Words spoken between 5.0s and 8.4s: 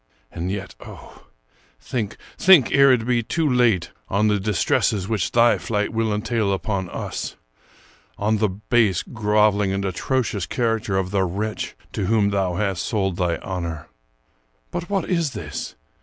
which thy flight will entail upon us; on